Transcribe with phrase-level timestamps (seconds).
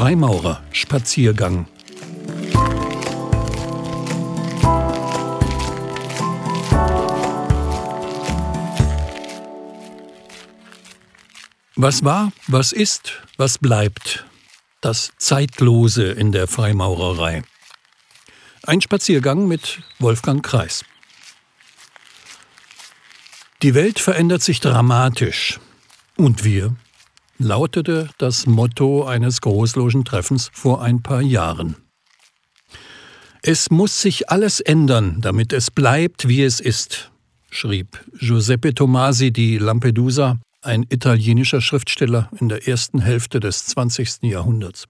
[0.00, 1.66] Freimaurer-Spaziergang.
[11.76, 14.24] Was war, was ist, was bleibt?
[14.80, 17.42] Das Zeitlose in der Freimaurerei.
[18.62, 20.82] Ein Spaziergang mit Wolfgang Kreis.
[23.60, 25.60] Die Welt verändert sich dramatisch.
[26.16, 26.74] Und wir?
[27.40, 31.74] Lautete das Motto eines Großlogentreffens vor ein paar Jahren.
[33.42, 37.10] Es muss sich alles ändern, damit es bleibt, wie es ist,
[37.50, 44.24] schrieb Giuseppe Tomasi di Lampedusa, ein italienischer Schriftsteller in der ersten Hälfte des 20.
[44.24, 44.84] Jahrhunderts.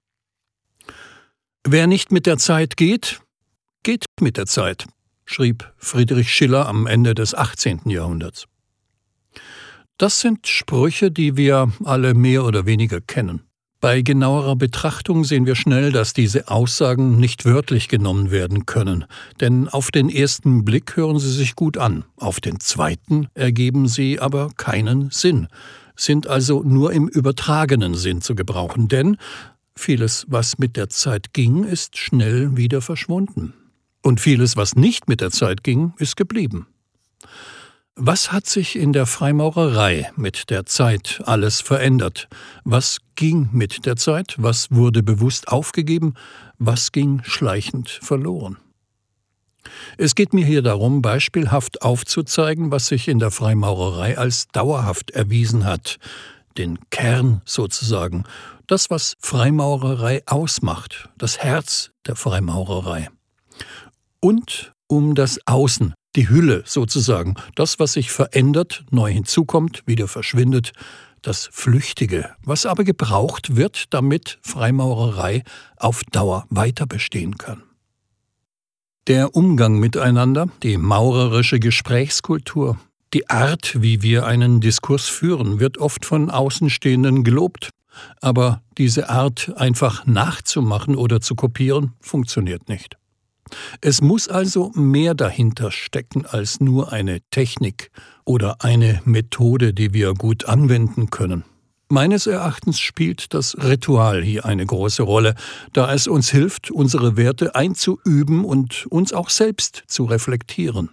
[1.65, 3.21] Wer nicht mit der Zeit geht,
[3.83, 4.87] geht mit der Zeit,
[5.25, 7.89] schrieb Friedrich Schiller am Ende des 18.
[7.89, 8.47] Jahrhunderts.
[10.01, 13.41] Das sind Sprüche, die wir alle mehr oder weniger kennen.
[13.79, 19.05] Bei genauerer Betrachtung sehen wir schnell, dass diese Aussagen nicht wörtlich genommen werden können,
[19.41, 24.19] denn auf den ersten Blick hören sie sich gut an, auf den zweiten ergeben sie
[24.19, 25.47] aber keinen Sinn,
[25.95, 29.17] sind also nur im übertragenen Sinn zu gebrauchen, denn
[29.75, 33.53] vieles, was mit der Zeit ging, ist schnell wieder verschwunden.
[34.01, 36.65] Und vieles, was nicht mit der Zeit ging, ist geblieben.
[37.97, 42.29] Was hat sich in der Freimaurerei mit der Zeit alles verändert?
[42.63, 44.35] Was ging mit der Zeit?
[44.37, 46.13] Was wurde bewusst aufgegeben?
[46.57, 48.57] Was ging schleichend verloren?
[49.97, 55.65] Es geht mir hier darum, beispielhaft aufzuzeigen, was sich in der Freimaurerei als dauerhaft erwiesen
[55.65, 55.97] hat,
[56.57, 58.23] den Kern sozusagen,
[58.67, 63.09] das, was Freimaurerei ausmacht, das Herz der Freimaurerei.
[64.21, 70.73] Und um das Außen die Hülle sozusagen, das, was sich verändert, neu hinzukommt, wieder verschwindet,
[71.21, 75.43] das Flüchtige, was aber gebraucht wird, damit Freimaurerei
[75.77, 77.63] auf Dauer weiter bestehen kann.
[79.07, 82.77] Der Umgang miteinander, die maurerische Gesprächskultur,
[83.13, 87.71] die Art, wie wir einen Diskurs führen, wird oft von Außenstehenden gelobt,
[88.21, 93.00] aber diese Art einfach nachzumachen oder zu kopieren funktioniert nicht.
[93.81, 97.91] Es muss also mehr dahinter stecken als nur eine Technik
[98.25, 101.43] oder eine Methode, die wir gut anwenden können.
[101.91, 105.35] Meines Erachtens spielt das Ritual hier eine große Rolle,
[105.73, 110.89] da es uns hilft, unsere Werte einzuüben und uns auch selbst zu reflektieren.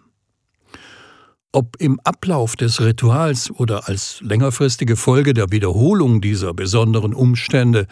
[1.52, 7.86] Ob im Ablauf des Rituals oder als längerfristige Folge der Wiederholung dieser besonderen Umstände,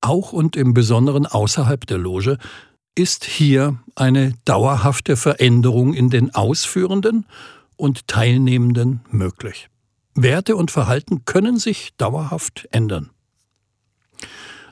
[0.00, 2.38] auch und im Besonderen außerhalb der Loge,
[2.94, 7.26] ist hier eine dauerhafte Veränderung in den Ausführenden
[7.76, 9.68] und Teilnehmenden möglich.
[10.14, 13.10] Werte und Verhalten können sich dauerhaft ändern.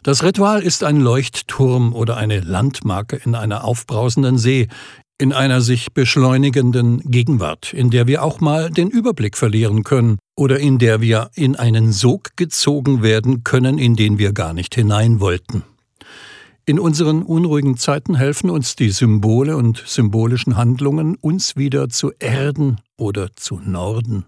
[0.03, 4.69] Das Ritual ist ein Leuchtturm oder eine Landmarke in einer aufbrausenden See,
[5.19, 10.58] in einer sich beschleunigenden Gegenwart, in der wir auch mal den Überblick verlieren können oder
[10.58, 15.20] in der wir in einen Sog gezogen werden können, in den wir gar nicht hinein
[15.20, 15.64] wollten.
[16.70, 22.76] In unseren unruhigen Zeiten helfen uns die Symbole und symbolischen Handlungen, uns wieder zu erden
[22.97, 24.25] oder zu norden.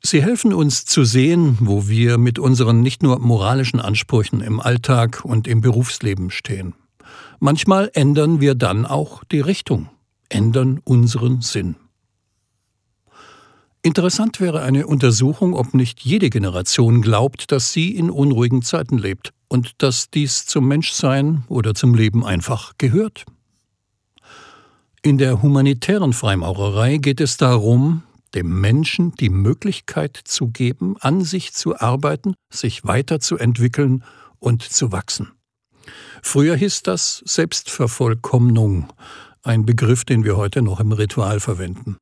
[0.00, 5.24] Sie helfen uns zu sehen, wo wir mit unseren nicht nur moralischen Ansprüchen im Alltag
[5.24, 6.74] und im Berufsleben stehen.
[7.40, 9.88] Manchmal ändern wir dann auch die Richtung,
[10.28, 11.74] ändern unseren Sinn.
[13.82, 19.32] Interessant wäre eine Untersuchung, ob nicht jede Generation glaubt, dass sie in unruhigen Zeiten lebt
[19.48, 23.24] und dass dies zum Menschsein oder zum Leben einfach gehört.
[25.02, 28.02] In der humanitären Freimaurerei geht es darum,
[28.34, 34.04] dem Menschen die Möglichkeit zu geben, an sich zu arbeiten, sich weiterzuentwickeln
[34.38, 35.32] und zu wachsen.
[36.22, 38.92] Früher hieß das Selbstvervollkommnung,
[39.42, 41.96] ein Begriff, den wir heute noch im Ritual verwenden.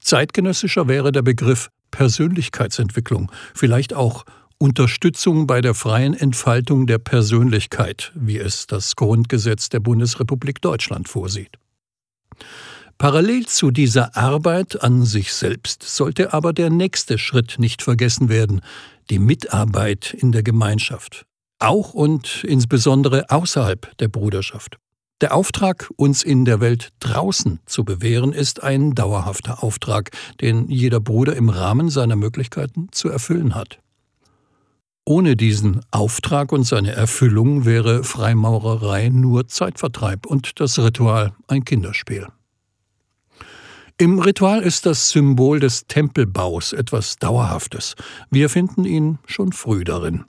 [0.00, 4.24] Zeitgenössischer wäre der Begriff Persönlichkeitsentwicklung, vielleicht auch
[4.62, 11.56] Unterstützung bei der freien Entfaltung der Persönlichkeit, wie es das Grundgesetz der Bundesrepublik Deutschland vorsieht.
[12.98, 18.60] Parallel zu dieser Arbeit an sich selbst sollte aber der nächste Schritt nicht vergessen werden,
[19.08, 21.24] die Mitarbeit in der Gemeinschaft,
[21.58, 24.76] auch und insbesondere außerhalb der Bruderschaft.
[25.22, 30.10] Der Auftrag, uns in der Welt draußen zu bewähren, ist ein dauerhafter Auftrag,
[30.42, 33.80] den jeder Bruder im Rahmen seiner Möglichkeiten zu erfüllen hat.
[35.04, 42.28] Ohne diesen Auftrag und seine Erfüllung wäre Freimaurerei nur Zeitvertreib und das Ritual ein Kinderspiel.
[44.00, 47.96] Im Ritual ist das Symbol des Tempelbaus etwas Dauerhaftes.
[48.30, 50.24] Wir finden ihn schon früh darin.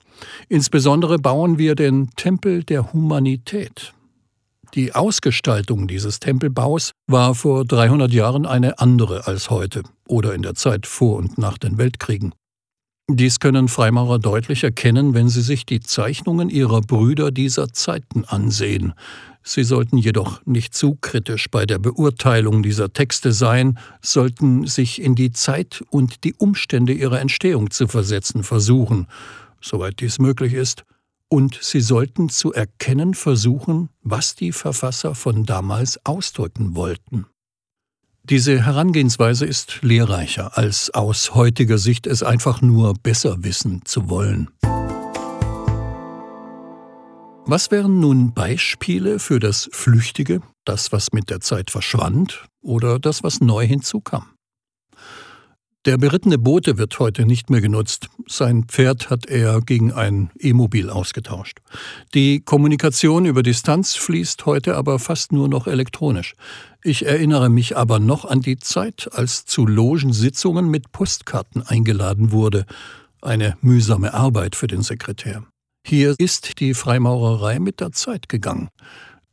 [0.50, 3.94] Insbesondere bauen wir den Tempel der Humanität.
[4.74, 10.54] Die Ausgestaltung dieses Tempelbaus war vor 300 Jahren eine andere als heute oder in der
[10.54, 12.34] Zeit vor und nach den Weltkriegen.
[13.08, 18.94] Dies können Freimaurer deutlich erkennen, wenn sie sich die Zeichnungen ihrer Brüder dieser Zeiten ansehen.
[19.42, 25.16] Sie sollten jedoch nicht zu kritisch bei der Beurteilung dieser Texte sein, sollten sich in
[25.16, 29.08] die Zeit und die Umstände ihrer Entstehung zu versetzen versuchen,
[29.60, 30.84] soweit dies möglich ist,
[31.28, 37.26] und sie sollten zu erkennen versuchen, was die Verfasser von damals ausdrücken wollten.
[38.24, 44.48] Diese Herangehensweise ist lehrreicher, als aus heutiger Sicht es einfach nur besser wissen zu wollen.
[47.44, 53.24] Was wären nun Beispiele für das Flüchtige, das, was mit der Zeit verschwand, oder das,
[53.24, 54.31] was neu hinzukam?
[55.84, 58.08] Der berittene Bote wird heute nicht mehr genutzt.
[58.28, 61.58] Sein Pferd hat er gegen ein E-Mobil ausgetauscht.
[62.14, 66.34] Die Kommunikation über Distanz fließt heute aber fast nur noch elektronisch.
[66.84, 72.64] Ich erinnere mich aber noch an die Zeit, als zu Logensitzungen mit Postkarten eingeladen wurde.
[73.20, 75.42] Eine mühsame Arbeit für den Sekretär.
[75.84, 78.68] Hier ist die Freimaurerei mit der Zeit gegangen.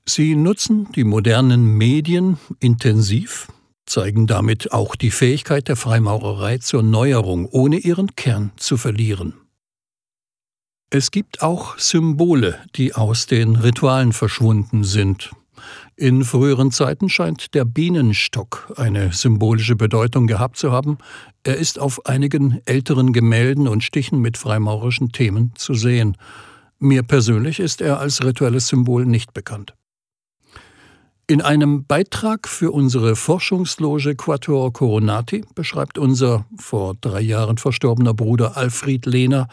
[0.08, 3.50] Sie nutzen die modernen Medien intensiv,
[3.90, 9.34] zeigen damit auch die Fähigkeit der Freimaurerei zur Neuerung, ohne ihren Kern zu verlieren.
[10.92, 15.32] Es gibt auch Symbole, die aus den Ritualen verschwunden sind.
[15.96, 20.98] In früheren Zeiten scheint der Bienenstock eine symbolische Bedeutung gehabt zu haben.
[21.44, 26.18] Er ist auf einigen älteren Gemälden und Stichen mit freimaurerischen Themen zu sehen.
[26.80, 29.74] Mir persönlich ist er als rituelles Symbol nicht bekannt.
[31.30, 38.58] In einem Beitrag für unsere Forschungsloge Quattuor Coronati beschreibt unser vor drei Jahren verstorbener Bruder
[38.58, 39.48] Alfred Lehner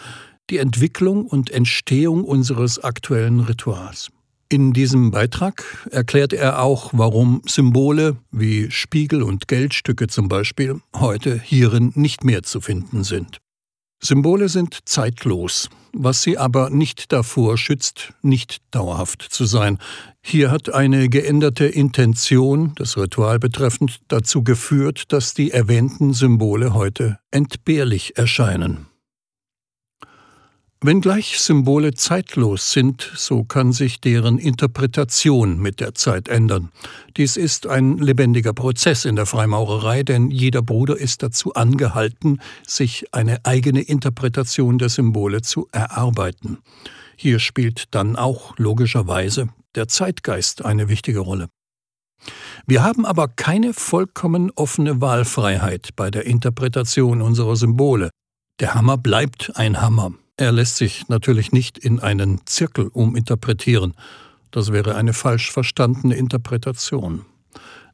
[0.48, 4.08] die Entwicklung und Entstehung unseres aktuellen Rituals.
[4.48, 11.38] In diesem Beitrag erklärt er auch, warum Symbole wie Spiegel und Geldstücke zum Beispiel heute
[11.38, 13.42] hierin nicht mehr zu finden sind.
[14.02, 19.78] Symbole sind zeitlos, was sie aber nicht davor schützt, nicht dauerhaft zu sein.
[20.22, 27.18] Hier hat eine geänderte Intention, das Ritual betreffend, dazu geführt, dass die erwähnten Symbole heute
[27.30, 28.86] entbehrlich erscheinen.
[30.82, 36.70] Wenngleich Symbole zeitlos sind, so kann sich deren Interpretation mit der Zeit ändern.
[37.16, 43.06] Dies ist ein lebendiger Prozess in der Freimaurerei, denn jeder Bruder ist dazu angehalten, sich
[43.14, 46.58] eine eigene Interpretation der Symbole zu erarbeiten.
[47.16, 51.48] Hier spielt dann auch logischerweise der Zeitgeist eine wichtige Rolle.
[52.66, 58.10] Wir haben aber keine vollkommen offene Wahlfreiheit bei der Interpretation unserer Symbole.
[58.60, 60.12] Der Hammer bleibt ein Hammer.
[60.38, 63.94] Er lässt sich natürlich nicht in einen Zirkel uminterpretieren.
[64.50, 67.24] Das wäre eine falsch verstandene Interpretation.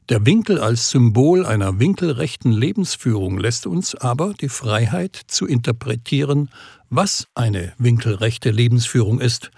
[0.09, 6.49] Der Winkel als Symbol einer winkelrechten Lebensführung lässt uns aber die Freiheit zu interpretieren,
[6.89, 9.49] was eine winkelrechte Lebensführung ist.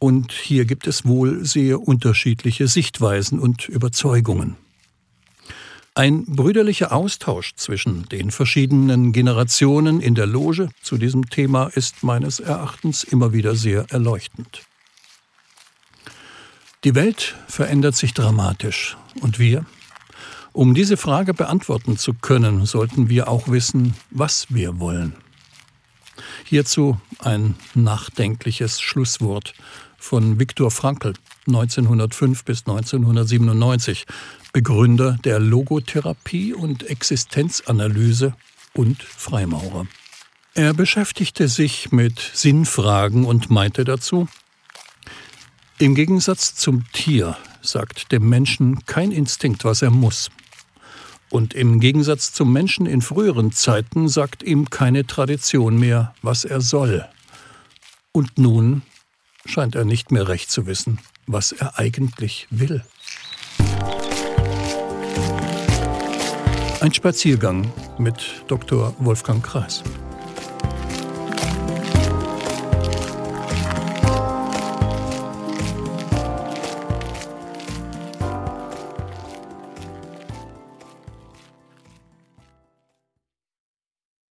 [0.00, 4.56] Und hier gibt es wohl sehr unterschiedliche Sichtweisen und Überzeugungen.
[5.98, 12.38] Ein brüderlicher Austausch zwischen den verschiedenen Generationen in der Loge zu diesem Thema ist meines
[12.38, 14.62] Erachtens immer wieder sehr erleuchtend.
[16.84, 19.66] Die Welt verändert sich dramatisch und wir,
[20.52, 25.14] um diese Frage beantworten zu können, sollten wir auch wissen, was wir wollen.
[26.48, 29.52] Hierzu ein nachdenkliches Schlusswort
[29.98, 31.12] von Viktor Frankl
[31.46, 34.06] 1905 bis 1997,
[34.54, 38.34] Begründer der Logotherapie und Existenzanalyse
[38.72, 39.86] und Freimaurer.
[40.54, 44.26] Er beschäftigte sich mit Sinnfragen und meinte dazu,
[45.76, 50.30] im Gegensatz zum Tier sagt dem Menschen kein Instinkt, was er muss.
[51.30, 56.60] Und im Gegensatz zum Menschen in früheren Zeiten sagt ihm keine Tradition mehr, was er
[56.60, 57.06] soll.
[58.12, 58.82] Und nun
[59.44, 62.82] scheint er nicht mehr recht zu wissen, was er eigentlich will.
[66.80, 68.94] Ein Spaziergang mit Dr.
[68.98, 69.82] Wolfgang Kreis.